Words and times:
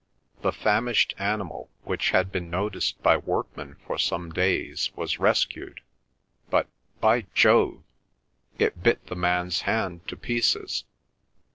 "...The 0.41 0.51
famished 0.51 1.13
animal, 1.19 1.69
which 1.83 2.09
had 2.09 2.31
been 2.31 2.49
noticed 2.49 2.99
by 3.03 3.17
workmen 3.17 3.75
for 3.85 3.99
some 3.99 4.31
days, 4.31 4.89
was 4.95 5.19
rescued, 5.19 5.79
but—by 6.49 7.27
Jove! 7.35 7.83
it 8.57 8.81
bit 8.81 9.05
the 9.05 9.15
man's 9.15 9.61
hand 9.61 10.07
to 10.07 10.17
pieces!" 10.17 10.85